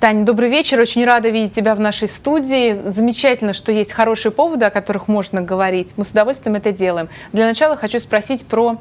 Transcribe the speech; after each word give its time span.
Таня, 0.00 0.24
добрый 0.24 0.48
вечер. 0.48 0.78
Очень 0.78 1.04
рада 1.04 1.28
видеть 1.28 1.56
тебя 1.56 1.74
в 1.74 1.80
нашей 1.80 2.06
студии. 2.06 2.80
Замечательно, 2.88 3.52
что 3.52 3.72
есть 3.72 3.90
хорошие 3.90 4.30
поводы, 4.30 4.64
о 4.64 4.70
которых 4.70 5.08
можно 5.08 5.42
говорить. 5.42 5.94
Мы 5.96 6.04
с 6.04 6.12
удовольствием 6.12 6.54
это 6.54 6.70
делаем. 6.70 7.08
Для 7.32 7.46
начала 7.46 7.74
хочу 7.76 7.98
спросить 7.98 8.46
про 8.46 8.78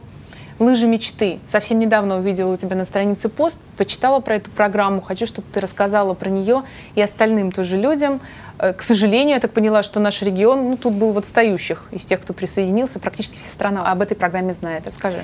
лыжи 0.60 0.86
мечты. 0.86 1.40
Совсем 1.48 1.80
недавно 1.80 2.20
увидела 2.20 2.54
у 2.54 2.56
тебя 2.56 2.76
на 2.76 2.86
странице 2.86 3.30
пост, 3.30 3.58
почитала 3.78 4.20
про 4.20 4.36
эту 4.36 4.52
программу. 4.52 5.02
Хочу, 5.02 5.26
чтобы 5.26 5.48
ты 5.52 5.60
рассказала 5.60 6.14
про 6.14 6.30
нее 6.30 6.62
и 6.94 7.02
остальным 7.02 7.52
тоже 7.52 7.78
людям. 7.78 8.22
Э, 8.60 8.74
к 8.74 8.84
сожалению, 8.84 9.36
я 9.36 9.40
так 9.40 9.54
поняла, 9.54 9.82
что 9.82 10.00
наш 10.00 10.22
регион 10.22 10.70
ну, 10.70 10.78
тут 10.78 10.94
был 10.94 11.14
в 11.14 11.18
отстающих 11.18 11.86
из 11.90 12.06
тех, 12.06 12.22
кто 12.22 12.34
присоединился. 12.34 13.00
Практически 13.00 13.40
вся 13.40 13.50
страна 13.50 13.92
об 13.92 14.04
этой 14.04 14.14
программе 14.14 14.54
знает. 14.54 14.86
Расскажи. 14.86 15.24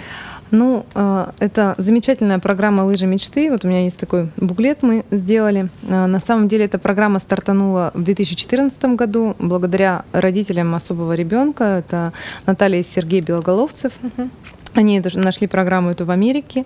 Ну, 0.54 0.86
э, 0.94 1.32
это 1.40 1.74
замечательная 1.80 2.38
программа 2.38 2.84
«Лыжи 2.84 3.08
мечты». 3.08 3.50
Вот 3.50 3.66
у 3.66 3.68
меня 3.68 3.86
есть 3.86 3.98
такой 3.98 4.30
буклет 4.38 4.84
мы 4.84 5.04
сделали. 5.10 5.70
Э, 5.90 6.06
на 6.06 6.20
самом 6.20 6.48
деле 6.48 6.66
эта 6.66 6.78
программа 6.78 7.18
стартанула 7.18 7.90
в 7.96 8.04
2014 8.04 8.96
году 8.96 9.36
благодаря 9.40 10.06
родителям 10.12 10.76
особого 10.76 11.14
ребенка. 11.14 11.64
Это 11.80 12.14
Наталья 12.46 12.82
и 12.82 12.84
Сергей 12.84 13.22
Белоголовцев. 13.22 13.94
Uh-huh. 14.04 14.30
Они 14.76 15.02
нашли 15.16 15.48
программу 15.48 15.90
эту 15.90 16.06
в 16.06 16.12
Америке, 16.12 16.66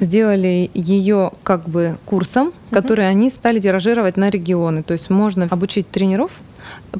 сделали 0.00 0.68
ее 0.74 1.30
как 1.44 1.68
бы 1.68 1.96
курсом, 2.06 2.52
который 2.70 3.08
они 3.08 3.30
стали 3.30 3.60
тиражировать 3.60 4.16
на 4.16 4.30
регионы. 4.30 4.82
То 4.82 4.94
есть 4.94 5.10
можно 5.10 5.46
обучить 5.48 5.88
тренеров 5.88 6.40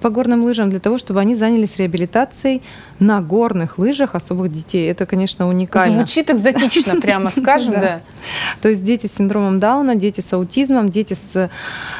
по 0.00 0.10
горным 0.10 0.42
лыжам 0.44 0.70
для 0.70 0.80
того, 0.80 0.98
чтобы 0.98 1.20
они 1.20 1.34
занялись 1.34 1.76
реабилитацией 1.76 2.62
на 2.98 3.20
горных 3.20 3.78
лыжах 3.78 4.14
особых 4.14 4.52
детей. 4.52 4.90
Это, 4.90 5.06
конечно, 5.06 5.48
уникально. 5.48 5.98
Звучит 5.98 6.30
экзотично, 6.30 7.00
прямо 7.00 7.30
скажем, 7.30 7.72
да. 7.72 8.00
То 8.60 8.68
есть 8.68 8.84
дети 8.84 9.06
с 9.06 9.16
синдромом 9.16 9.60
Дауна, 9.60 9.94
дети 9.94 10.20
с 10.20 10.32
аутизмом, 10.32 10.88
дети 10.90 11.14
с 11.14 11.50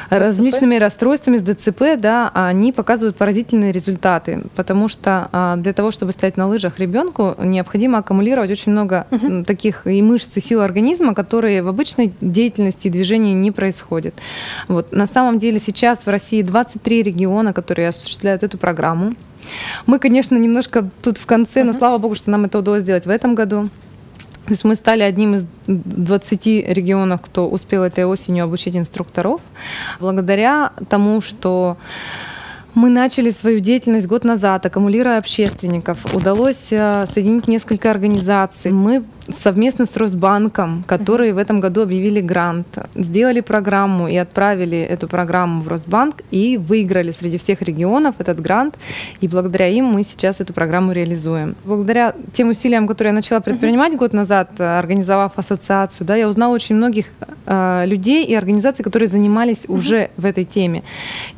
различными 0.09 0.75
расстройствами, 0.75 1.37
с 1.37 1.41
ДЦП, 1.41 1.97
да, 1.97 2.31
они 2.33 2.71
показывают 2.71 3.15
поразительные 3.15 3.71
результаты, 3.71 4.41
потому 4.55 4.87
что 4.87 5.29
а, 5.31 5.55
для 5.55 5.73
того, 5.73 5.91
чтобы 5.91 6.11
стоять 6.11 6.37
на 6.37 6.47
лыжах 6.47 6.79
ребенку, 6.79 7.35
необходимо 7.39 7.99
аккумулировать 7.99 8.51
очень 8.51 8.71
много 8.71 9.07
таких 9.45 9.87
и 9.87 10.01
мышц, 10.01 10.37
и 10.37 10.41
сил 10.41 10.61
организма, 10.61 11.13
которые 11.13 11.63
в 11.63 11.67
обычной 11.67 12.13
деятельности 12.21 12.87
и 12.87 12.89
движении 12.89 13.33
не 13.33 13.51
происходят. 13.51 14.15
Вот. 14.67 14.91
На 14.91 15.07
самом 15.07 15.39
деле 15.39 15.59
сейчас 15.59 16.05
в 16.05 16.09
России 16.09 16.41
23 16.41 17.03
региона, 17.03 17.53
которые 17.61 17.89
осуществляют 17.89 18.43
эту 18.43 18.57
программу. 18.57 19.13
Мы, 19.85 19.99
конечно, 19.99 20.35
немножко 20.35 20.89
тут 21.01 21.17
в 21.17 21.25
конце, 21.25 21.63
но 21.63 21.73
слава 21.73 21.97
богу, 21.97 22.15
что 22.15 22.29
нам 22.31 22.45
это 22.45 22.59
удалось 22.59 22.81
сделать 22.81 23.05
в 23.05 23.09
этом 23.09 23.35
году. 23.35 23.69
То 24.45 24.53
есть 24.53 24.63
мы 24.63 24.75
стали 24.75 25.03
одним 25.03 25.35
из 25.35 25.45
20 25.67 26.45
регионов, 26.45 27.21
кто 27.21 27.47
успел 27.47 27.83
этой 27.83 28.05
осенью 28.05 28.45
обучить 28.45 28.75
инструкторов, 28.75 29.41
благодаря 29.99 30.71
тому, 30.89 31.21
что 31.21 31.77
мы 32.73 32.89
начали 32.89 33.31
свою 33.31 33.59
деятельность 33.59 34.07
год 34.07 34.23
назад, 34.23 34.65
аккумулируя 34.65 35.17
общественников. 35.17 36.15
Удалось 36.15 36.67
э, 36.71 37.05
соединить 37.13 37.47
несколько 37.47 37.91
организаций. 37.91 38.71
Мы 38.71 39.03
совместно 39.35 39.85
с 39.85 39.95
Росбанком, 39.95 40.83
которые 40.83 41.33
в 41.33 41.37
этом 41.37 41.59
году 41.59 41.81
объявили 41.81 42.21
грант, 42.21 42.67
сделали 42.95 43.41
программу 43.41 44.07
и 44.07 44.15
отправили 44.15 44.77
эту 44.77 45.07
программу 45.07 45.61
в 45.61 45.67
Росбанк 45.67 46.21
и 46.31 46.57
выиграли 46.57 47.11
среди 47.11 47.37
всех 47.37 47.61
регионов 47.61 48.15
этот 48.19 48.41
грант. 48.41 48.75
И 49.21 49.27
благодаря 49.27 49.67
им 49.67 49.85
мы 49.85 50.03
сейчас 50.03 50.39
эту 50.39 50.53
программу 50.53 50.91
реализуем. 50.91 51.55
Благодаря 51.65 52.13
тем 52.33 52.49
усилиям, 52.49 52.87
которые 52.87 53.11
я 53.11 53.15
начала 53.15 53.39
предпринимать 53.39 53.95
год 53.95 54.13
назад, 54.13 54.59
организовав 54.59 55.37
ассоциацию, 55.37 56.05
да, 56.07 56.15
я 56.15 56.27
узнала 56.27 56.53
очень 56.53 56.75
многих 56.75 57.07
э, 57.45 57.83
людей 57.85 58.25
и 58.25 58.35
организаций, 58.35 58.83
которые 58.83 59.07
занимались 59.07 59.65
уже 59.67 60.09
в 60.17 60.25
этой 60.25 60.45
теме. 60.45 60.83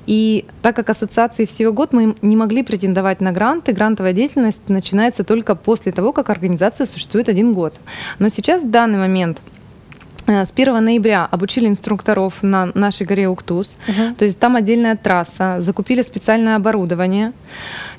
И 0.05 0.45
так 0.61 0.75
как 0.75 0.89
ассоциации 0.89 1.45
всего 1.45 1.73
год, 1.73 1.93
мы 1.93 2.15
не 2.21 2.35
могли 2.35 2.63
претендовать 2.63 3.21
на 3.21 3.31
гранты. 3.31 3.71
Грантовая 3.71 4.13
деятельность 4.13 4.59
начинается 4.67 5.23
только 5.23 5.55
после 5.55 5.91
того, 5.91 6.11
как 6.11 6.29
организация 6.29 6.85
существует 6.85 7.29
один 7.29 7.53
год. 7.53 7.73
Но 8.19 8.29
сейчас 8.29 8.63
в 8.63 8.69
данный 8.69 8.99
момент 8.99 9.41
э, 10.27 10.45
с 10.45 10.51
1 10.51 10.83
ноября 10.83 11.27
обучили 11.29 11.67
инструкторов 11.67 12.43
на 12.43 12.71
нашей 12.73 13.05
горе 13.05 13.27
Уктус. 13.27 13.77
Uh-huh. 13.87 14.15
То 14.15 14.25
есть 14.25 14.39
там 14.39 14.55
отдельная 14.55 14.95
трасса, 14.95 15.57
закупили 15.59 16.01
специальное 16.01 16.55
оборудование. 16.55 17.33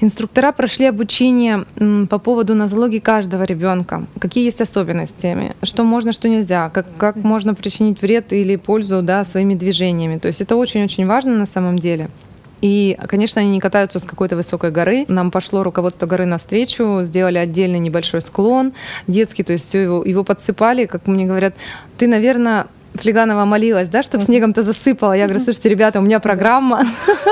Инструктора 0.01 0.53
прошли 0.53 0.87
обучение 0.87 1.65
по 2.09 2.19
поводу 2.19 2.55
нозологии 2.55 3.01
каждого 3.01 3.45
ребенка. 3.45 4.07
Какие 4.19 4.45
есть 4.45 4.61
особенности, 4.61 5.55
что 5.63 5.85
можно, 5.85 6.13
что 6.13 6.29
нельзя, 6.29 6.71
как, 6.71 6.87
как 6.97 7.17
можно 7.17 7.55
причинить 7.55 8.03
вред 8.03 8.33
или 8.33 8.57
пользу 8.57 9.03
да, 9.03 9.25
своими 9.25 9.55
движениями. 9.55 10.19
То 10.19 10.29
есть 10.29 10.41
это 10.41 10.57
очень-очень 10.57 11.07
важно 11.07 11.37
на 11.37 11.47
самом 11.47 11.79
деле. 11.79 12.09
И, 12.63 12.97
конечно, 13.09 13.41
они 13.41 13.51
не 13.51 13.61
катаются 13.61 13.99
с 13.99 14.05
какой-то 14.05 14.37
высокой 14.37 14.71
горы. 14.71 15.05
Нам 15.09 15.31
пошло 15.31 15.63
руководство 15.65 16.07
горы 16.07 16.27
навстречу, 16.27 17.03
сделали 17.03 17.37
отдельный 17.37 17.81
небольшой 17.81 18.23
склон 18.23 18.73
детский, 19.09 19.43
то 19.43 19.53
есть 19.53 19.75
его, 19.75 20.05
его 20.05 20.25
подсыпали, 20.25 20.87
как 20.87 21.07
мне 21.09 21.27
говорят, 21.27 21.55
ты, 21.99 22.07
наверное, 22.07 22.69
Флеганова 22.95 23.45
молилась, 23.47 23.89
да, 23.89 24.03
чтобы 24.03 24.23
снегом-то 24.23 24.63
засыпала. 24.63 25.15
Я 25.15 25.27
говорю, 25.27 25.43
слушайте, 25.43 25.69
ребята, 25.71 25.99
у 25.99 26.03
меня 26.03 26.21
программа. 26.21 26.83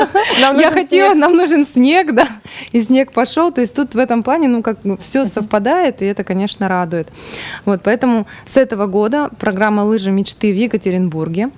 Я 0.39 0.71
хотела, 0.71 1.15
нам 1.15 1.37
нужен 1.37 1.67
снег, 1.67 2.15
да. 2.15 2.27
И 2.73 2.81
снег 2.81 3.13
пошел. 3.13 3.53
То 3.53 3.61
есть 3.61 3.75
тут 3.75 3.95
в 3.95 3.99
этом 3.99 4.23
плане, 4.23 4.49
ну, 4.49 4.63
как 4.63 4.79
все 5.01 5.27
совпадает, 5.27 6.01
и 6.03 6.07
это, 6.07 6.25
конечно, 6.25 6.67
радует. 6.67 7.09
Вот, 7.67 7.83
поэтому 7.85 8.27
с 8.47 8.57
этого 8.57 8.87
года 8.87 9.31
программа 9.39 9.83
«Лыжи 9.83 10.11
мечты» 10.11 10.51
в 10.51 10.57
Екатеринбурге. 10.57 11.51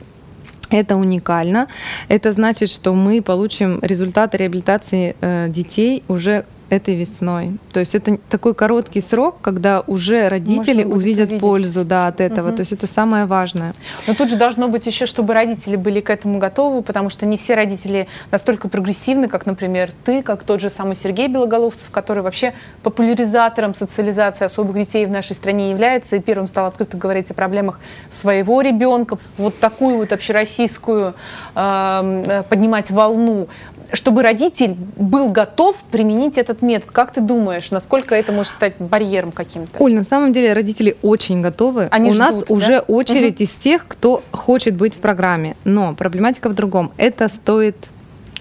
Это 0.73 0.97
уникально. 0.97 1.69
Это 2.09 2.33
значит, 2.33 2.71
что 2.71 2.95
мы 2.95 3.21
получим 3.23 3.79
результаты 3.83 4.39
реабилитации 4.39 5.15
э, 5.21 5.49
детей 5.49 6.03
уже 6.09 6.47
этой 6.73 6.95
весной. 6.95 7.59
То 7.73 7.81
есть 7.81 7.95
это 7.95 8.17
такой 8.31 8.55
короткий 8.55 9.03
срок, 9.03 9.37
когда 9.43 9.83
уже 9.87 10.29
родители 10.29 10.85
увидят 10.85 11.29
увидеть. 11.29 11.41
пользу 11.41 11.85
да, 11.85 12.07
от 12.07 12.21
этого. 12.23 12.49
Угу. 12.49 12.57
То 12.57 12.61
есть 12.61 12.73
это 12.73 12.87
самое 12.87 13.27
важное. 13.27 13.75
Но 14.07 14.15
тут 14.15 14.31
же 14.31 14.37
должно 14.37 14.69
быть 14.69 14.87
еще, 14.87 15.05
чтобы 15.05 15.35
родители 15.35 15.77
были 15.77 16.01
к 16.01 16.09
этому 16.09 16.39
готовы, 16.39 16.83
потому 16.83 17.11
что 17.11 17.27
не 17.27 17.37
все 17.37 17.55
родители 17.55 18.09
настолько 18.31 18.71
прогрессивны, 18.71 19.29
как, 19.29 19.45
например, 19.45 19.91
ты, 20.05 20.23
как 20.23 20.45
тот 20.45 20.63
же 20.63 20.71
самый 20.71 20.97
Сергей 20.97 21.29
Белоголовцев, 21.29 21.91
который 21.91 22.23
вообще 22.23 22.55
популяризатором 22.83 23.75
социализации 23.75 24.47
особых 24.47 24.75
детей 24.75 25.05
в 25.05 25.11
нашей 25.11 25.37
стране 25.37 25.71
является 25.71 26.17
и 26.17 26.21
первым 26.21 26.47
стал 26.47 26.67
открыто 26.67 26.97
говорить 26.97 27.31
о 27.31 27.35
проблемах 27.35 27.81
своего 28.09 28.63
ребенка. 28.63 29.19
Вот 29.37 29.59
такую 29.59 29.99
вот 29.99 30.13
общероссийскую 30.13 31.15
эм, 31.55 32.23
э, 32.23 32.43
поднимать 32.49 32.91
волну 32.91 33.49
чтобы 33.93 34.23
родитель 34.23 34.77
был 34.97 35.29
готов 35.29 35.77
применить 35.91 36.39
этот 36.39 36.62
метод. 36.63 36.91
Как 36.91 37.13
ты 37.13 37.21
думаешь, 37.21 37.71
насколько 37.71 38.15
это 38.15 38.33
может 38.33 38.53
стать 38.53 38.75
барьером 38.79 39.33
каким-то? 39.33 39.83
Оль, 39.83 39.95
на 39.95 40.05
самом 40.05 40.33
деле 40.33 40.53
родители 40.53 40.97
очень 41.03 41.41
готовы. 41.43 41.89
Они 41.91 42.11
У 42.11 42.13
ждут, 42.13 42.21
нас 42.21 42.45
да? 42.45 42.55
уже 42.55 42.79
очередь 42.81 43.37
угу. 43.37 43.45
из 43.45 43.51
тех, 43.51 43.87
кто 43.87 44.23
хочет 44.31 44.75
быть 44.75 44.95
в 44.95 44.99
программе. 44.99 45.57
Но 45.65 45.95
проблематика 45.95 46.49
в 46.49 46.55
другом. 46.55 46.93
Это 46.97 47.29
стоит 47.29 47.77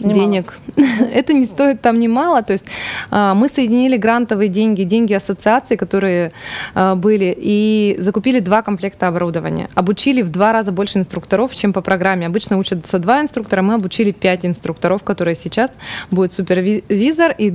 Немало. 0.03 0.13
денег. 0.13 0.53
Это 1.13 1.33
не 1.33 1.45
стоит 1.45 1.81
там 1.81 1.99
немало. 1.99 2.43
То 2.43 2.53
есть 2.53 2.65
а, 3.09 3.33
мы 3.33 3.49
соединили 3.49 3.97
грантовые 3.97 4.49
деньги, 4.49 4.83
деньги 4.83 5.13
ассоциации, 5.13 5.75
которые 5.75 6.31
а, 6.73 6.95
были, 6.95 7.35
и 7.37 7.95
закупили 7.99 8.39
два 8.39 8.61
комплекта 8.61 9.07
оборудования. 9.07 9.69
Обучили 9.75 10.21
в 10.21 10.29
два 10.29 10.53
раза 10.53 10.71
больше 10.71 10.99
инструкторов, 10.99 11.55
чем 11.55 11.73
по 11.73 11.81
программе. 11.81 12.25
Обычно 12.25 12.57
учатся 12.57 12.99
два 12.99 13.21
инструктора, 13.21 13.61
мы 13.61 13.75
обучили 13.75 14.11
пять 14.11 14.45
инструкторов, 14.45 15.03
которые 15.03 15.35
сейчас 15.35 15.71
будет 16.09 16.33
супервизор 16.33 17.35
и 17.37 17.51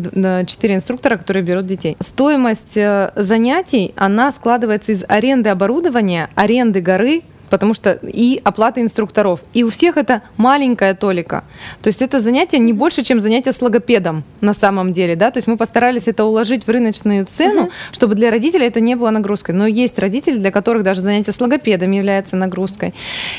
четыре 0.46 0.76
инструктора, 0.76 1.16
которые 1.16 1.42
берут 1.42 1.66
детей. 1.66 1.96
Стоимость 2.00 2.76
э, 2.76 3.12
занятий, 3.16 3.92
она 3.96 4.32
складывается 4.32 4.92
из 4.92 5.04
аренды 5.08 5.50
оборудования, 5.50 6.30
аренды 6.34 6.80
горы, 6.80 7.22
потому 7.50 7.74
что 7.74 7.92
и 8.02 8.40
оплата 8.44 8.80
инструкторов. 8.80 9.40
И 9.52 9.64
у 9.64 9.70
всех 9.70 9.96
это 9.96 10.22
маленькая 10.36 10.94
толика. 10.94 11.44
То 11.82 11.88
есть 11.88 12.02
это 12.02 12.20
занятие 12.20 12.58
не 12.58 12.72
больше, 12.72 13.02
чем 13.02 13.20
занятие 13.20 13.52
с 13.52 13.62
логопедом 13.62 14.24
на 14.40 14.54
самом 14.54 14.92
деле. 14.92 15.16
Да? 15.16 15.30
То 15.30 15.38
есть 15.38 15.46
мы 15.46 15.56
постарались 15.56 16.06
это 16.06 16.24
уложить 16.24 16.66
в 16.66 16.70
рыночную 16.70 17.24
цену, 17.26 17.62
угу. 17.62 17.70
чтобы 17.92 18.14
для 18.14 18.30
родителей 18.30 18.66
это 18.66 18.80
не 18.80 18.94
было 18.94 19.10
нагрузкой. 19.10 19.54
Но 19.54 19.66
есть 19.66 19.98
родители, 19.98 20.38
для 20.38 20.50
которых 20.50 20.82
даже 20.82 21.00
занятие 21.00 21.32
с 21.32 21.40
логопедом 21.40 21.90
является 21.90 22.36
нагрузкой. 22.36 22.94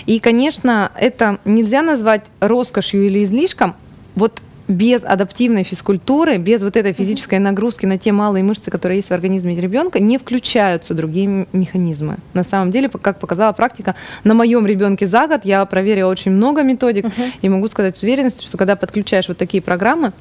И, 0.05 0.19
конечно, 0.19 0.91
это 0.95 1.39
нельзя 1.45 1.81
назвать 1.81 2.25
роскошью 2.39 3.05
или 3.05 3.23
излишком. 3.23 3.75
Вот 4.15 4.41
без 4.67 5.03
адаптивной 5.03 5.63
физкультуры, 5.63 6.37
без 6.37 6.61
вот 6.61 6.75
этой 6.75 6.93
физической 6.93 7.39
нагрузки 7.39 7.85
на 7.85 7.97
те 7.97 8.11
малые 8.11 8.43
мышцы, 8.43 8.69
которые 8.69 8.97
есть 8.97 9.09
в 9.09 9.13
организме 9.13 9.55
ребенка, 9.59 9.99
не 9.99 10.17
включаются 10.17 10.93
другие 10.93 11.47
механизмы. 11.53 12.17
На 12.33 12.43
самом 12.43 12.71
деле, 12.71 12.89
как 12.89 13.19
показала 13.19 13.53
практика, 13.53 13.95
на 14.23 14.33
моем 14.33 14.65
ребенке 14.67 15.07
за 15.07 15.27
год 15.27 15.41
я 15.43 15.65
проверила 15.65 16.09
очень 16.09 16.31
много 16.31 16.63
методик 16.63 17.05
uh-huh. 17.05 17.31
и 17.41 17.49
могу 17.49 17.67
сказать 17.67 17.95
с 17.95 18.03
уверенностью, 18.03 18.45
что 18.45 18.57
когда 18.57 18.75
подключаешь 18.75 19.27
вот 19.27 19.37
такие 19.37 19.61
программы, 19.61 20.11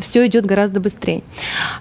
все 0.00 0.26
идет 0.26 0.46
гораздо 0.46 0.80
быстрее. 0.80 1.22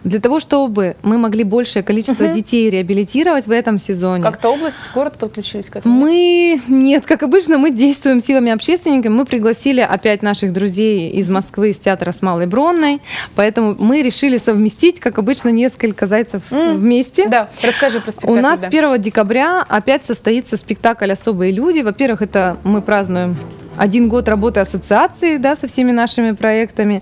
Для 0.03 0.19
того, 0.19 0.39
чтобы 0.39 0.95
мы 1.03 1.17
могли 1.17 1.43
большее 1.43 1.83
количество 1.83 2.25
угу. 2.25 2.33
детей 2.33 2.69
реабилитировать 2.69 3.47
в 3.47 3.51
этом 3.51 3.79
сезоне. 3.79 4.23
Как-то 4.23 4.49
область, 4.49 4.77
город 4.93 5.15
подключились 5.19 5.69
к 5.69 5.77
этому? 5.77 5.95
Мы, 5.95 6.61
нет, 6.67 7.05
как 7.05 7.23
обычно, 7.23 7.57
мы 7.57 7.71
действуем 7.71 8.21
силами 8.21 8.51
общественников. 8.51 9.11
Мы 9.11 9.25
пригласили 9.25 9.81
опять 9.81 10.21
наших 10.21 10.53
друзей 10.53 11.11
из 11.11 11.29
Москвы, 11.29 11.71
из 11.71 11.79
театра 11.79 12.11
с 12.11 12.21
Малой 12.21 12.47
Бронной. 12.47 13.01
Поэтому 13.35 13.75
мы 13.77 14.01
решили 14.01 14.37
совместить, 14.37 14.99
как 14.99 15.17
обычно, 15.17 15.49
несколько 15.49 16.07
зайцев 16.07 16.43
mm. 16.51 16.75
вместе. 16.75 17.27
Да, 17.27 17.49
расскажи 17.63 17.99
про 17.99 18.11
спектакль. 18.11 18.39
У 18.39 18.41
нас 18.41 18.59
да. 18.59 18.67
1 18.67 19.01
декабря 19.01 19.65
опять 19.67 20.05
состоится 20.05 20.57
спектакль 20.57 21.11
«Особые 21.11 21.51
люди». 21.51 21.79
Во-первых, 21.79 22.21
это 22.21 22.57
мы 22.63 22.81
празднуем 22.81 23.37
один 23.77 24.09
год 24.09 24.27
работы 24.27 24.59
ассоциации 24.59 25.37
да, 25.37 25.55
со 25.55 25.67
всеми 25.67 25.91
нашими 25.91 26.31
проектами. 26.31 27.01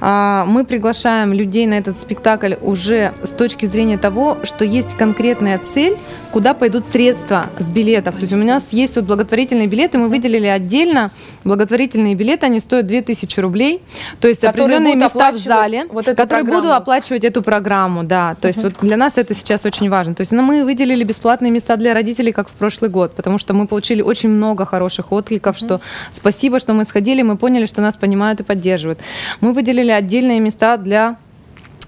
А, 0.00 0.44
мы 0.46 0.64
приглашаем 0.64 1.32
людей 1.32 1.66
на 1.66 1.74
этот 1.74 2.00
спектакль 2.00 2.54
уже 2.60 3.12
с 3.22 3.30
точки 3.30 3.66
зрения 3.66 3.98
того, 3.98 4.38
что 4.42 4.64
есть 4.64 4.96
конкретная 4.96 5.58
цель, 5.58 5.96
куда 6.32 6.54
пойдут 6.54 6.84
средства 6.84 7.46
с 7.58 7.70
билетов. 7.70 8.16
То 8.16 8.22
есть 8.22 8.32
у 8.32 8.36
нас 8.36 8.72
есть 8.72 8.96
вот 8.96 9.04
благотворительные 9.04 9.68
билеты, 9.68 9.98
мы 9.98 10.08
выделили 10.08 10.46
отдельно 10.46 11.10
благотворительные 11.44 12.14
билеты, 12.14 12.46
они 12.46 12.60
стоят 12.60 12.86
2000 12.86 13.40
рублей. 13.40 13.80
То 14.20 14.28
есть 14.28 14.40
которые 14.40 14.78
определенные 14.78 14.96
места 14.96 15.30
в 15.30 15.36
зале, 15.36 15.86
вот 15.90 16.06
которые 16.06 16.44
будут 16.44 16.72
оплачивать 16.72 17.24
эту 17.24 17.42
программу. 17.42 18.02
Да. 18.02 18.36
То 18.40 18.48
есть 18.48 18.62
вот 18.62 18.74
для 18.80 18.96
нас 18.96 19.12
это 19.16 19.34
сейчас 19.34 19.64
очень 19.64 19.88
важно. 19.88 20.14
То 20.14 20.22
есть 20.22 20.32
ну, 20.32 20.42
мы 20.42 20.64
выделили 20.64 21.04
бесплатные 21.04 21.52
места 21.52 21.76
для 21.76 21.94
родителей, 21.94 22.32
как 22.32 22.48
в 22.48 22.52
прошлый 22.52 22.90
год, 22.90 23.14
потому 23.14 23.38
что 23.38 23.54
мы 23.54 23.66
получили 23.66 24.02
очень 24.02 24.28
много 24.28 24.64
хороших 24.64 25.12
откликов, 25.12 25.56
что 25.56 25.80
Спасибо, 26.14 26.60
что 26.60 26.74
мы 26.74 26.84
сходили, 26.84 27.22
мы 27.22 27.36
поняли, 27.36 27.66
что 27.66 27.82
нас 27.82 27.96
понимают 27.96 28.40
и 28.40 28.42
поддерживают. 28.42 29.00
Мы 29.40 29.52
выделили 29.52 29.90
отдельные 29.90 30.40
места 30.40 30.76
для 30.76 31.16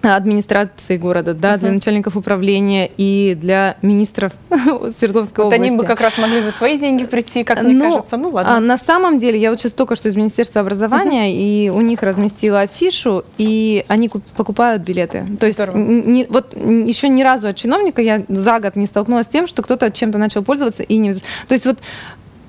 администрации 0.03 0.97
города, 0.97 1.35
да, 1.35 1.55
uh-huh. 1.55 1.59
для 1.59 1.73
начальников 1.73 2.17
управления 2.17 2.91
и 2.97 3.37
для 3.41 3.77
министров 3.83 4.33
Свердловской 4.95 5.45
вот 5.45 5.55
области. 5.55 5.71
Они 5.71 5.77
бы 5.77 5.85
как 5.85 6.01
раз 6.01 6.19
могли 6.19 6.43
за 6.43 6.53
свои 6.53 6.79
деньги 6.79 7.05
прийти, 7.05 7.45
как 7.45 7.63
мне 7.63 7.75
ну, 7.75 7.91
кажется. 7.91 8.17
Ну 8.17 8.31
ладно. 8.31 8.57
А, 8.57 8.61
на 8.61 8.79
самом 8.79 9.19
деле, 9.19 9.39
я 9.39 9.51
вот 9.51 9.59
сейчас 9.59 9.73
только 9.73 9.97
что 9.97 10.09
из 10.09 10.17
Министерства 10.17 10.61
образования, 10.61 11.29
uh-huh. 11.29 11.67
и 11.67 11.71
у 11.71 11.81
них 11.81 12.03
разместила 12.03 12.61
афишу, 12.61 13.25
и 13.39 13.85
они 13.89 14.09
покупают 14.09 14.83
билеты. 14.83 15.27
То 15.41 15.47
есть 15.47 15.59
не, 15.75 16.27
вот 16.29 16.55
еще 16.55 17.09
ни 17.09 17.23
разу 17.23 17.49
от 17.49 17.57
чиновника 17.57 18.03
я 18.03 18.23
за 18.29 18.61
год 18.61 18.77
не 18.77 18.87
столкнулась 18.87 19.27
с 19.27 19.29
тем, 19.29 19.47
что 19.47 19.63
кто-то 19.63 19.91
чем-то 19.91 20.19
начал 20.19 20.43
пользоваться 20.43 20.83
и 20.83 20.97
не... 20.97 21.15
То 21.15 21.21
есть 21.51 21.67
вот 21.67 21.79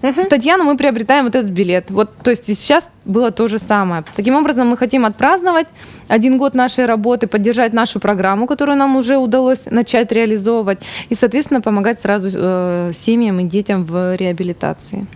Угу. 0.01 0.25
Татьяна, 0.29 0.63
мы 0.63 0.77
приобретаем 0.77 1.25
вот 1.25 1.35
этот 1.35 1.51
билет. 1.51 1.89
Вот, 1.89 2.15
то 2.17 2.29
есть 2.29 2.45
сейчас 2.45 2.87
было 3.07 3.31
то 3.31 3.47
же 3.47 3.59
самое. 3.59 4.03
Таким 4.15 4.35
образом, 4.35 4.67
мы 4.67 4.77
хотим 4.77 5.05
отпраздновать 5.05 5.67
один 6.07 6.37
год 6.37 6.53
нашей 6.53 6.85
работы, 6.85 7.27
поддержать 7.27 7.73
нашу 7.73 7.99
программу, 7.99 8.47
которую 8.47 8.77
нам 8.77 8.95
уже 8.95 9.17
удалось 9.17 9.65
начать 9.65 10.11
реализовывать, 10.11 10.79
и, 11.09 11.15
соответственно, 11.15 11.61
помогать 11.61 12.01
сразу 12.01 12.29
э, 12.33 12.91
семьям 12.93 13.39
и 13.39 13.43
детям 13.43 13.85
в 13.85 14.15
реабилитации. 14.15 15.07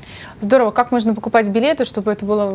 Здорово. 0.42 0.72
Как 0.72 0.92
можно 0.92 1.14
покупать 1.14 1.48
билеты, 1.50 1.86
чтобы 1.86 2.12
это 2.12 2.26
было 2.26 2.50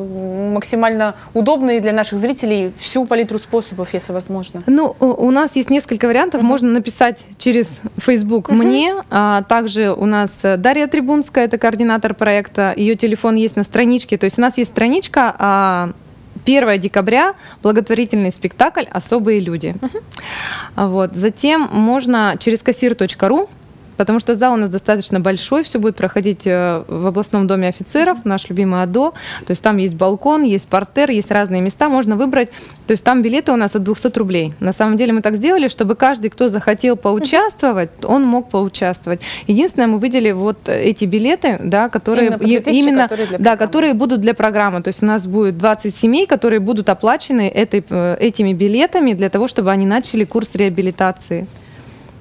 максимально 0.53 1.15
удобно 1.35 1.71
и 1.71 1.81
для 1.81 1.93
наших 1.93 2.19
зрителей? 2.19 2.73
Всю 2.79 3.07
палитру 3.07 3.39
способов, 3.39 3.95
если 3.95 4.13
возможно. 4.13 4.65
Ну, 4.67 4.97
у 4.99 5.31
нас 5.31 5.55
есть 5.55 5.71
несколько 5.71 6.07
вариантов. 6.07 6.43
Uh-huh. 6.43 6.47
Можно 6.47 6.73
написать 6.73 7.21
через 7.39 7.69
Facebook 7.97 8.51
uh-huh. 8.51 8.55
мне. 8.55 8.95
А 9.11 9.43
также 9.43 9.93
у 9.93 10.05
нас 10.05 10.31
Дарья 10.43 10.89
Трибунская, 10.89 11.45
это 11.45 11.59
координатор 11.59 12.15
проекта. 12.15 12.75
Ее 12.77 12.97
телефон 12.97 13.37
есть 13.37 13.55
на 13.55 13.63
страничке. 13.63 14.19
То 14.19 14.25
есть 14.25 14.37
у 14.37 14.43
нас 14.43 14.59
есть 14.59 14.73
страничка 14.73 15.26
1 15.31 16.69
а, 16.69 16.79
декабря 16.79 17.35
благотворительный 17.63 18.33
спектакль 18.33 18.85
«Особые 18.91 19.41
люди». 19.41 19.75
Uh-huh. 19.81 20.89
Вот. 20.89 21.15
Затем 21.15 21.69
можно 21.73 22.37
через 22.39 22.63
кассир.ру 22.63 23.49
потому 23.97 24.21
что 24.21 24.35
зал 24.35 24.55
у 24.55 24.57
нас 24.57 24.69
достаточно 24.69 25.21
большой, 25.21 25.63
все 25.63 25.79
будет 25.79 25.97
проходить 25.97 26.47
э, 26.47 26.83
в 26.87 27.07
областном 27.07 27.47
доме 27.47 27.69
офицеров, 27.69 28.25
наш 28.25 28.49
любимый 28.49 28.83
АДО, 28.83 29.13
то 29.47 29.51
есть 29.51 29.63
там 29.63 29.77
есть 29.77 29.95
балкон, 29.95 30.43
есть 30.43 30.69
портер, 30.69 31.11
есть 31.11 31.31
разные 31.31 31.61
места, 31.61 31.89
можно 31.89 32.17
выбрать, 32.17 32.51
то 32.87 32.93
есть 32.93 33.05
там 33.05 33.23
билеты 33.23 33.53
у 33.53 33.57
нас 33.57 33.75
от 33.75 33.83
200 33.83 34.19
рублей. 34.19 34.55
На 34.61 34.73
самом 34.73 34.97
деле 34.97 35.13
мы 35.13 35.23
так 35.23 35.37
сделали, 35.37 35.69
чтобы 35.69 35.95
каждый, 35.97 36.31
кто 36.31 36.49
захотел 36.49 36.97
поучаствовать, 36.97 37.91
он 38.05 38.25
мог 38.25 38.51
поучаствовать. 38.51 39.21
Единственное, 39.47 39.89
мы 39.89 39.99
выделили 39.99 40.33
вот 40.33 40.69
эти 40.69 41.05
билеты, 41.05 41.59
да, 41.63 41.89
которые 41.89 42.37
именно, 42.41 42.71
именно 42.71 43.09
которые 43.09 43.39
да, 43.39 43.57
которые 43.57 43.95
будут 43.95 44.21
для 44.21 44.35
программы, 44.35 44.83
то 44.83 44.89
есть 44.89 45.03
у 45.03 45.07
нас 45.07 45.27
будет 45.27 45.59
20 45.59 45.97
семей, 45.97 46.27
которые 46.27 46.61
будут 46.61 46.89
оплачены 46.89 47.49
этой, 47.49 47.85
э, 47.89 48.17
этими 48.21 48.53
билетами 48.53 49.13
для 49.13 49.31
того, 49.31 49.49
чтобы 49.49 49.71
они 49.71 49.87
начали 49.87 50.25
курс 50.25 50.55
реабилитации 50.55 51.47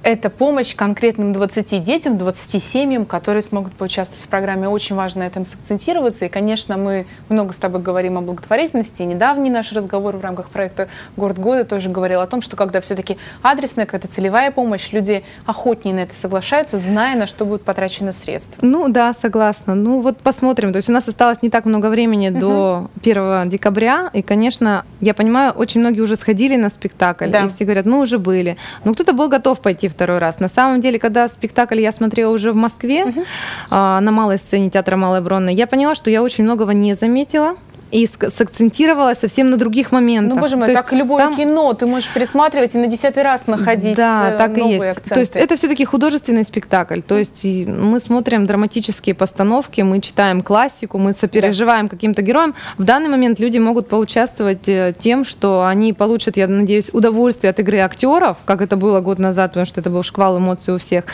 это 0.06 0.30
помощь 0.30 0.76
конкретным 0.76 1.32
20 1.32 1.82
детям, 1.82 2.16
20 2.16 2.62
семьям, 2.62 3.06
которые 3.06 3.42
смогут 3.42 3.72
поучаствовать 3.72 4.22
в 4.22 4.28
программе. 4.28 4.68
Очень 4.68 4.94
важно 4.94 5.22
на 5.22 5.26
этом 5.26 5.44
сакцентироваться. 5.44 6.26
И, 6.26 6.28
конечно, 6.28 6.76
мы 6.76 7.06
много 7.28 7.52
с 7.52 7.56
тобой 7.56 7.82
говорим 7.82 8.16
о 8.16 8.20
благотворительности. 8.20 9.02
И 9.02 9.04
недавний 9.04 9.50
наш 9.50 9.72
разговор 9.72 10.16
в 10.16 10.20
рамках 10.20 10.50
проекта 10.50 10.86
«Город 11.16 11.40
года» 11.40 11.64
тоже 11.64 11.90
говорил 11.90 12.20
о 12.20 12.26
том, 12.28 12.40
что 12.40 12.54
когда 12.54 12.80
все-таки 12.80 13.18
адресная 13.42 13.84
какая-то 13.84 14.06
целевая 14.06 14.52
помощь, 14.52 14.92
люди 14.92 15.24
охотнее 15.44 15.96
на 15.96 16.00
это 16.00 16.14
соглашаются, 16.14 16.78
зная, 16.78 17.16
на 17.16 17.26
что 17.26 17.44
будут 17.44 17.64
потрачены 17.64 18.12
средства. 18.12 18.64
Ну 18.64 18.88
да, 18.88 19.12
согласна. 19.20 19.74
Ну 19.74 20.02
вот 20.02 20.18
посмотрим. 20.18 20.70
То 20.70 20.76
есть 20.76 20.88
у 20.88 20.92
нас 20.92 21.08
осталось 21.08 21.42
не 21.42 21.50
так 21.50 21.64
много 21.64 21.88
времени 21.88 22.30
угу. 22.30 22.38
до 22.38 22.90
1 23.00 23.50
декабря. 23.50 24.10
И, 24.12 24.22
конечно, 24.22 24.84
я 25.00 25.14
понимаю, 25.14 25.50
очень 25.50 25.80
многие 25.80 26.02
уже 26.02 26.14
сходили 26.14 26.54
на 26.54 26.70
спектакль. 26.70 27.28
Да. 27.28 27.46
И 27.46 27.48
все 27.48 27.64
говорят, 27.64 27.86
мы 27.86 28.00
уже 28.00 28.20
были. 28.20 28.56
Но 28.84 28.94
кто-то 28.94 29.12
был 29.12 29.28
готов 29.28 29.58
пойти 29.58 29.88
в 29.88 29.95
второй 29.96 30.18
раз. 30.18 30.40
На 30.40 30.48
самом 30.48 30.80
деле, 30.80 30.98
когда 30.98 31.28
спектакль 31.28 31.80
я 31.80 31.92
смотрела 31.92 32.32
уже 32.32 32.52
в 32.52 32.56
Москве, 32.56 33.04
uh-huh. 33.04 34.00
на 34.00 34.10
малой 34.12 34.38
сцене 34.38 34.70
театра 34.70 34.96
Малой 34.96 35.22
Бронной, 35.22 35.54
я 35.54 35.66
поняла, 35.66 35.94
что 35.94 36.10
я 36.10 36.22
очень 36.22 36.44
многого 36.44 36.72
не 36.72 36.94
заметила 36.94 37.56
и 37.90 38.08
сакцентировала 38.08 39.14
совсем 39.14 39.50
на 39.50 39.56
других 39.56 39.92
моментах. 39.92 40.34
Ну, 40.34 40.40
боже 40.40 40.56
мой, 40.56 40.68
То 40.68 40.74
так 40.74 40.92
любое 40.92 41.24
там... 41.24 41.36
кино 41.36 41.72
ты 41.72 41.86
можешь 41.86 42.10
пересматривать 42.10 42.74
и 42.74 42.78
на 42.78 42.86
десятый 42.86 43.22
раз 43.22 43.46
находить 43.46 43.96
да, 43.96 44.32
э, 44.32 44.38
так 44.38 44.56
новые 44.56 44.78
и 44.78 44.84
есть. 44.84 44.98
акценты. 44.98 45.14
То 45.14 45.20
есть 45.20 45.36
это 45.36 45.56
все-таки 45.56 45.84
художественный 45.84 46.44
спектакль. 46.44 47.00
То 47.00 47.16
есть 47.16 47.44
мы 47.44 48.00
смотрим 48.00 48.46
драматические 48.46 49.14
постановки, 49.14 49.80
мы 49.82 50.00
читаем 50.00 50.40
классику, 50.40 50.98
мы 50.98 51.12
сопереживаем 51.12 51.86
да. 51.86 51.90
каким-то 51.90 52.22
героям. 52.22 52.54
В 52.76 52.84
данный 52.84 53.08
момент 53.08 53.38
люди 53.38 53.58
могут 53.58 53.88
поучаствовать 53.88 54.68
э, 54.68 54.92
тем, 54.98 55.24
что 55.24 55.64
они 55.66 55.92
получат, 55.92 56.36
я 56.36 56.48
надеюсь, 56.48 56.90
удовольствие 56.92 57.50
от 57.50 57.60
игры 57.60 57.78
актеров, 57.78 58.36
как 58.44 58.62
это 58.62 58.76
было 58.76 59.00
год 59.00 59.18
назад, 59.18 59.52
потому 59.52 59.66
что 59.66 59.80
это 59.80 59.90
был 59.90 60.02
шквал 60.02 60.38
эмоций 60.38 60.74
у 60.74 60.78
всех, 60.78 61.04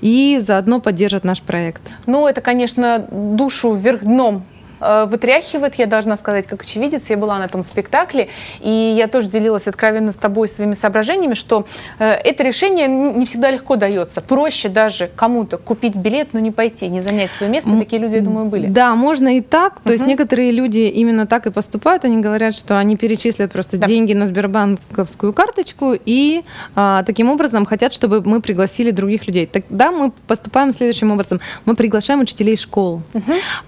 и 0.00 0.40
заодно 0.46 0.80
поддержат 0.80 1.24
наш 1.24 1.42
проект. 1.42 1.82
Ну, 2.06 2.28
это, 2.28 2.40
конечно, 2.40 3.04
душу 3.10 3.72
вверх 3.72 4.04
дном 4.04 4.44
Э, 4.80 5.06
вытряхивает, 5.06 5.74
я 5.74 5.86
должна 5.86 6.16
сказать, 6.16 6.46
как 6.46 6.62
очевидец. 6.62 7.10
Я 7.10 7.16
была 7.16 7.38
на 7.38 7.48
том 7.48 7.62
спектакле, 7.62 8.28
и 8.60 8.94
я 8.96 9.08
тоже 9.08 9.28
делилась 9.28 9.68
откровенно 9.68 10.12
с 10.12 10.16
тобой 10.16 10.48
своими 10.48 10.74
соображениями, 10.74 11.34
что 11.34 11.66
э, 11.98 12.10
это 12.10 12.42
решение 12.42 12.88
не 12.88 13.26
всегда 13.26 13.50
легко 13.50 13.76
дается. 13.76 14.20
Проще 14.20 14.68
даже 14.68 15.10
кому-то 15.14 15.58
купить 15.58 15.96
билет, 15.96 16.28
но 16.32 16.40
не 16.40 16.50
пойти, 16.50 16.88
не 16.88 17.00
занять 17.00 17.30
свое 17.30 17.52
место. 17.52 17.70
Такие 17.78 18.00
люди, 18.00 18.16
я 18.16 18.22
думаю, 18.22 18.46
были. 18.46 18.66
Да, 18.66 18.94
можно 18.94 19.36
и 19.36 19.40
так. 19.40 19.80
То 19.80 19.92
есть 19.92 20.06
некоторые 20.06 20.50
люди 20.50 20.78
именно 20.80 21.26
так 21.26 21.46
и 21.46 21.50
поступают. 21.50 22.04
Они 22.04 22.18
говорят, 22.18 22.54
что 22.54 22.78
они 22.78 22.96
перечислят 22.96 23.52
просто 23.52 23.78
да. 23.78 23.86
деньги 23.86 24.12
на 24.12 24.26
Сбербанковскую 24.26 25.32
карточку 25.32 25.94
и 26.04 26.42
а, 26.74 27.02
таким 27.04 27.30
образом 27.30 27.66
хотят, 27.66 27.92
чтобы 27.92 28.22
мы 28.22 28.40
пригласили 28.40 28.90
других 28.90 29.26
людей. 29.26 29.46
Тогда 29.46 29.90
мы 29.90 30.12
поступаем 30.26 30.72
следующим 30.72 31.10
образом. 31.12 31.40
Мы 31.64 31.74
приглашаем 31.74 32.20
учителей 32.20 32.56
школ, 32.56 33.02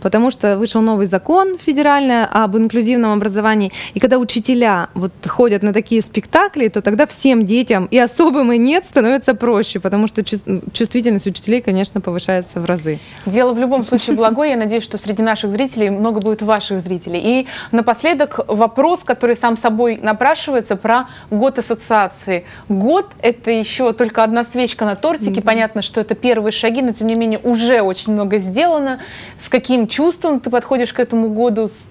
потому 0.00 0.30
что 0.30 0.58
вышел 0.58 0.80
новый 0.80 1.01
новый 1.02 1.06
закон 1.08 1.58
федеральный 1.58 2.24
об 2.26 2.56
инклюзивном 2.56 3.12
образовании. 3.12 3.72
И 3.94 4.00
когда 4.00 4.18
учителя 4.18 4.88
вот 4.94 5.12
ходят 5.26 5.62
на 5.62 5.72
такие 5.72 6.00
спектакли, 6.02 6.68
то 6.68 6.80
тогда 6.80 7.06
всем 7.06 7.44
детям, 7.44 7.88
и 7.90 7.98
особым, 7.98 8.52
и 8.52 8.58
нет, 8.58 8.84
становится 8.84 9.34
проще, 9.34 9.80
потому 9.80 10.06
что 10.06 10.22
чувствительность 10.22 11.26
учителей, 11.26 11.60
конечно, 11.60 12.00
повышается 12.00 12.60
в 12.60 12.64
разы. 12.66 12.98
Дело 13.26 13.52
в 13.52 13.58
любом 13.58 13.84
случае 13.84 14.16
благое. 14.16 14.52
Я 14.52 14.56
надеюсь, 14.56 14.84
что 14.84 14.98
среди 14.98 15.22
наших 15.22 15.50
зрителей 15.50 15.90
много 15.90 16.20
будет 16.20 16.42
ваших 16.42 16.80
зрителей. 16.80 17.20
И 17.22 17.46
напоследок 17.72 18.40
вопрос, 18.46 19.00
который 19.04 19.36
сам 19.36 19.56
собой 19.56 19.98
напрашивается 20.02 20.76
про 20.76 21.06
год 21.30 21.58
ассоциации. 21.58 22.44
Год— 22.68 23.06
это 23.22 23.50
еще 23.50 23.92
только 23.92 24.22
одна 24.22 24.44
свечка 24.44 24.84
на 24.84 24.94
тортике. 24.94 25.40
Mm-hmm. 25.40 25.44
Понятно, 25.44 25.82
что 25.82 26.00
это 26.00 26.14
первые 26.14 26.52
шаги, 26.52 26.82
но 26.82 26.92
тем 26.92 27.08
не 27.08 27.14
менее 27.14 27.40
уже 27.42 27.80
очень 27.80 28.12
много 28.12 28.38
сделано. 28.38 29.00
С 29.36 29.48
каким 29.48 29.88
чувством 29.88 30.38
ты 30.38 30.50
подходишь 30.50 30.91
к 30.92 31.00
этому 31.00 31.30
году 31.30 31.68
с 31.68 31.84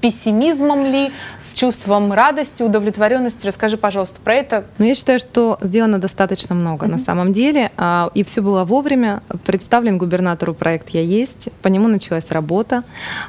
пессимизмом 0.00 0.86
ли, 0.86 1.10
с 1.38 1.54
чувством 1.54 2.12
радости, 2.12 2.62
удовлетворенности? 2.62 3.46
Расскажи, 3.46 3.76
пожалуйста, 3.76 4.20
про 4.22 4.34
это. 4.34 4.64
Ну, 4.78 4.84
я 4.84 4.94
считаю, 4.94 5.18
что 5.18 5.58
сделано 5.60 5.98
достаточно 5.98 6.54
много 6.54 6.86
mm-hmm. 6.86 6.90
на 6.90 6.98
самом 6.98 7.32
деле, 7.32 7.70
а, 7.76 8.10
и 8.14 8.22
все 8.22 8.40
было 8.40 8.64
вовремя. 8.64 9.22
Представлен 9.44 9.98
губернатору 9.98 10.54
проект 10.54 10.90
«Я 10.90 11.02
есть», 11.02 11.48
по 11.62 11.68
нему 11.68 11.88
началась 11.88 12.30
работа. 12.30 12.82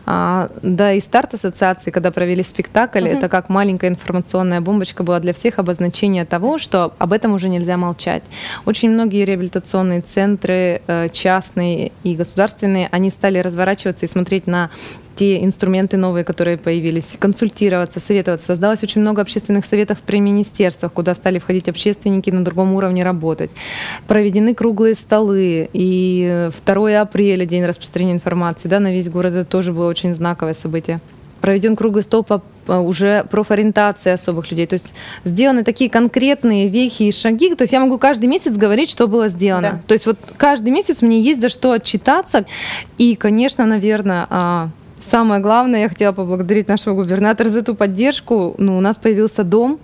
А, 0.06 0.50
да, 0.62 0.94
и 0.94 1.02
старт 1.02 1.34
ассоциации, 1.34 1.92
когда 1.92 2.12
провели 2.12 2.44
спектакль, 2.44 3.08
mm-hmm. 3.08 3.18
это 3.18 3.30
как 3.30 3.50
маленькая 3.50 3.90
информационная 3.90 4.62
бомбочка 4.62 5.04
была 5.04 5.20
для 5.20 5.34
всех 5.34 5.60
обозначение 5.60 6.26
того, 6.26 6.58
что 6.58 6.94
об 6.98 7.14
этом 7.14 7.34
уже 7.34 7.50
нельзя 7.50 7.78
молчать. 7.78 8.24
Очень 8.66 8.92
многие 8.92 9.26
реабилитационные 9.26 10.02
центры, 10.02 10.82
э, 10.88 11.10
частные 11.12 11.92
и 12.04 12.16
государственные, 12.16 12.88
они 12.92 13.10
стали 13.10 13.40
разворачиваться 13.40 14.06
и 14.06 14.10
смотреть 14.10 14.48
на 14.48 14.70
те 15.20 15.44
инструменты 15.44 15.98
новые, 15.98 16.24
которые 16.24 16.58
появились, 16.58 17.18
консультироваться, 17.20 18.00
советоваться. 18.00 18.48
Создалось 18.48 18.84
очень 18.84 19.02
много 19.02 19.22
общественных 19.22 19.66
советов 19.66 19.98
при 20.06 20.22
министерствах, 20.22 20.94
куда 20.94 21.14
стали 21.14 21.40
входить 21.40 21.68
общественники 21.68 22.30
на 22.30 22.46
другом 22.46 22.74
уровне 22.74 23.04
работать. 23.04 23.52
Проведены 24.08 24.56
круглые 24.56 24.96
столы. 24.96 25.70
И 25.74 26.50
2 26.66 27.02
апреля, 27.02 27.46
день 27.46 27.66
распространения 27.66 28.14
информации, 28.14 28.70
да, 28.70 28.80
на 28.80 28.94
весь 28.94 29.10
город, 29.10 29.34
это 29.34 29.44
тоже 29.44 29.74
было 29.74 29.90
очень 29.90 30.16
знаковое 30.16 30.54
событие 30.54 31.02
проведен 31.42 31.78
круглый 31.78 32.04
стол 32.04 32.26
по 32.26 32.42
уже 32.68 33.24
профориентации 33.32 34.12
особых 34.12 34.52
людей. 34.52 34.68
То 34.68 34.74
есть 34.74 34.94
сделаны 35.24 35.64
такие 35.64 35.90
конкретные 35.90 36.68
вехи 36.68 37.04
и 37.04 37.12
шаги. 37.14 37.56
То 37.56 37.62
есть 37.62 37.72
я 37.72 37.80
могу 37.80 37.98
каждый 37.98 38.26
месяц 38.26 38.58
говорить, 38.58 38.90
что 38.90 39.08
было 39.08 39.30
сделано. 39.30 39.72
Да. 39.72 39.82
То 39.88 39.94
есть 39.94 40.06
вот 40.06 40.18
каждый 40.36 40.72
месяц 40.72 41.02
мне 41.02 41.22
есть 41.22 41.40
за 41.40 41.48
что 41.48 41.72
отчитаться. 41.72 42.46
И, 42.98 43.16
конечно, 43.16 43.66
наверное, 43.66 44.28
а, 44.30 44.70
Самое 45.00 45.41
главное, 45.41 45.82
я 45.82 45.89
хотела 45.89 46.12
поблагодарить 46.12 46.68
нашего 46.68 46.94
губернатора 46.94 47.50
за 47.50 47.60
эту 47.60 47.75
поддержку. 47.75 48.56
Ну, 48.58 48.77
у 48.77 48.82
нас 48.82 48.98
появился 48.98 49.44
дом. 49.44 49.79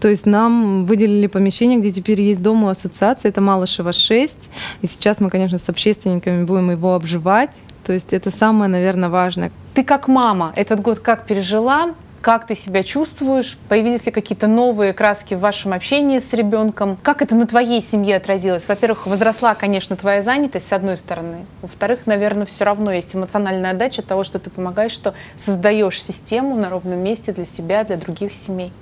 То 0.00 0.08
есть 0.08 0.26
нам 0.26 0.86
выделили 0.86 1.26
помещение, 1.26 1.78
где 1.78 1.90
теперь 1.90 2.20
есть 2.20 2.42
дом 2.42 2.64
у 2.64 2.68
ассоциации, 2.68 3.28
это 3.28 3.40
Малышева 3.40 3.92
6. 3.92 4.36
И 4.82 4.86
сейчас 4.86 5.20
мы, 5.20 5.30
конечно, 5.30 5.58
с 5.58 5.68
общественниками 5.68 6.44
будем 6.44 6.70
его 6.70 6.94
обживать. 6.94 7.50
То 7.84 7.92
есть 7.92 8.12
это 8.12 8.30
самое, 8.30 8.70
наверное, 8.70 9.08
важное. 9.08 9.50
Ты 9.74 9.82
как 9.82 10.06
мама 10.06 10.52
этот 10.54 10.80
год 10.80 11.00
как 11.00 11.26
пережила? 11.26 11.90
Как 12.22 12.46
ты 12.46 12.54
себя 12.54 12.84
чувствуешь? 12.84 13.58
Появились 13.68 14.06
ли 14.06 14.12
какие-то 14.12 14.46
новые 14.46 14.92
краски 14.92 15.34
в 15.34 15.40
вашем 15.40 15.72
общении 15.72 16.20
с 16.20 16.32
ребенком? 16.32 16.96
Как 17.02 17.20
это 17.20 17.34
на 17.34 17.48
твоей 17.48 17.82
семье 17.82 18.14
отразилось? 18.14 18.68
Во-первых, 18.68 19.08
возросла, 19.08 19.56
конечно, 19.56 19.96
твоя 19.96 20.22
занятость, 20.22 20.68
с 20.68 20.72
одной 20.72 20.96
стороны. 20.96 21.38
Во-вторых, 21.62 22.06
наверное, 22.06 22.46
все 22.46 22.64
равно 22.64 22.92
есть 22.92 23.16
эмоциональная 23.16 23.72
отдача 23.72 24.02
того, 24.02 24.22
что 24.22 24.38
ты 24.38 24.50
помогаешь, 24.50 24.92
что 24.92 25.14
создаешь 25.36 26.00
систему 26.00 26.54
на 26.54 26.70
ровном 26.70 27.02
месте 27.02 27.32
для 27.32 27.44
себя, 27.44 27.82
для 27.82 27.96
других 27.96 28.32
семей. 28.32 28.72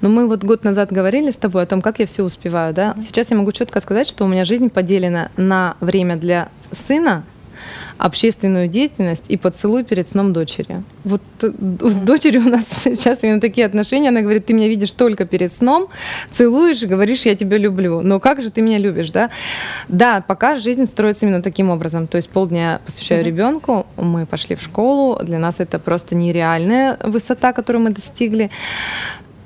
Но 0.00 0.08
мы 0.08 0.26
вот 0.26 0.42
год 0.42 0.64
назад 0.64 0.90
говорили 0.90 1.32
с 1.32 1.36
тобой 1.36 1.64
о 1.64 1.66
том, 1.66 1.82
как 1.82 1.98
я 1.98 2.06
все 2.06 2.22
успеваю, 2.22 2.72
да? 2.72 2.96
Сейчас 3.06 3.30
я 3.30 3.36
могу 3.36 3.52
четко 3.52 3.80
сказать, 3.80 4.08
что 4.08 4.24
у 4.24 4.26
меня 4.26 4.46
жизнь 4.46 4.70
поделена 4.70 5.30
на 5.36 5.76
время 5.80 6.16
для 6.16 6.48
сына 6.88 7.24
общественную 7.98 8.68
деятельность 8.68 9.24
и 9.28 9.36
поцелуй 9.36 9.84
перед 9.84 10.08
сном 10.08 10.32
дочери. 10.32 10.82
Вот 11.04 11.22
э, 11.42 11.50
с 11.80 11.98
дочерью 11.98 12.42
у 12.46 12.48
нас 12.48 12.64
сейчас 12.84 13.18
именно 13.22 13.40
такие 13.40 13.66
отношения. 13.66 14.08
Она 14.08 14.20
говорит, 14.20 14.46
ты 14.46 14.52
меня 14.52 14.68
видишь 14.68 14.92
только 14.92 15.24
перед 15.24 15.54
сном, 15.54 15.88
целуешь 16.30 16.82
и 16.82 16.86
говоришь, 16.86 17.26
я 17.26 17.36
тебя 17.36 17.58
люблю. 17.58 18.00
Но 18.00 18.20
как 18.20 18.42
же 18.42 18.50
ты 18.50 18.62
меня 18.62 18.78
любишь, 18.78 19.10
да? 19.10 19.30
Да, 19.88 20.22
пока 20.26 20.56
жизнь 20.56 20.86
строится 20.86 21.26
именно 21.26 21.42
таким 21.42 21.70
образом. 21.70 22.06
То 22.06 22.16
есть 22.16 22.28
полдня 22.28 22.80
посвящаю 22.86 23.22
mm-hmm. 23.22 23.24
ребенку, 23.24 23.86
мы 23.96 24.26
пошли 24.26 24.56
в 24.56 24.62
школу, 24.62 25.18
для 25.22 25.38
нас 25.38 25.60
это 25.60 25.78
просто 25.78 26.14
нереальная 26.14 26.98
высота, 27.02 27.52
которую 27.52 27.84
мы 27.84 27.90
достигли. 27.90 28.50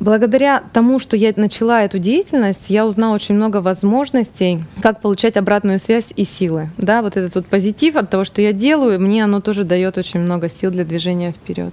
Благодаря 0.01 0.63
тому, 0.73 0.99
что 0.99 1.17
я 1.17 1.33
начала 1.35 1.83
эту 1.83 1.99
деятельность, 1.99 2.69
я 2.69 2.87
узнала 2.87 3.15
очень 3.15 3.35
много 3.35 3.61
возможностей, 3.61 4.63
как 4.81 5.01
получать 5.01 5.37
обратную 5.37 5.81
связь 5.81 6.07
и 6.15 6.25
силы. 6.25 6.71
Да, 6.79 7.03
вот 7.03 7.17
этот 7.17 7.35
вот 7.35 7.47
позитив 7.47 7.97
от 7.97 8.09
того, 8.09 8.25
что 8.25 8.41
я 8.41 8.53
делаю, 8.53 9.01
мне 9.01 9.25
оно 9.25 9.41
тоже 9.41 9.65
дает 9.65 9.99
очень 9.99 10.21
много 10.21 10.49
сил 10.49 10.71
для 10.71 10.85
движения 10.85 11.33
вперед. 11.33 11.73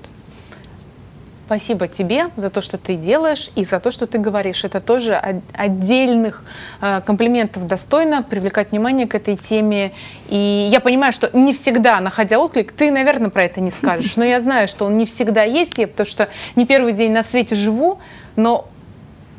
Спасибо 1.46 1.88
тебе 1.88 2.26
за 2.38 2.50
то, 2.50 2.60
что 2.62 2.80
ты 2.80 2.96
делаешь 2.96 3.52
и 3.56 3.66
за 3.66 3.80
то, 3.80 3.92
что 3.92 4.08
ты 4.08 4.18
говоришь. 4.18 4.64
Это 4.64 4.82
тоже 4.82 5.16
отдельных 5.54 6.44
э, 6.82 7.02
комплиментов 7.06 7.68
достойно 7.68 8.24
привлекать 8.24 8.72
внимание 8.72 9.06
к 9.06 9.14
этой 9.14 9.38
теме. 9.38 9.92
И 10.30 10.68
я 10.72 10.80
понимаю, 10.80 11.14
что 11.14 11.30
не 11.38 11.54
всегда, 11.54 12.00
находя 12.00 12.40
отклик, 12.40 12.72
ты, 12.72 12.90
наверное, 12.90 13.30
про 13.30 13.44
это 13.44 13.62
не 13.62 13.70
скажешь. 13.70 14.16
Но 14.16 14.26
я 14.26 14.40
знаю, 14.40 14.68
что 14.68 14.86
он 14.86 14.98
не 14.98 15.06
всегда 15.06 15.44
есть, 15.44 15.78
я, 15.78 15.88
потому 15.88 16.08
что 16.08 16.30
не 16.56 16.66
первый 16.66 16.94
день 16.94 17.12
на 17.12 17.24
свете 17.24 17.54
живу, 17.54 18.00
но 18.36 18.68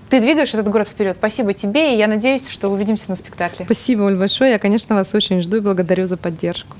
ты 0.08 0.20
двигаешь 0.20 0.54
этот 0.54 0.68
город 0.68 0.86
вперед. 0.86 1.16
Спасибо 1.18 1.54
тебе, 1.54 1.94
и 1.94 1.98
я 1.98 2.06
надеюсь, 2.06 2.48
что 2.48 2.68
увидимся 2.68 3.06
на 3.08 3.16
спектакле. 3.16 3.64
Спасибо, 3.64 4.02
Оль, 4.02 4.16
большое. 4.16 4.52
Я, 4.52 4.58
конечно, 4.60 4.94
вас 4.94 5.12
очень 5.12 5.42
жду 5.42 5.56
и 5.56 5.60
благодарю 5.60 6.06
за 6.06 6.16
поддержку. 6.16 6.76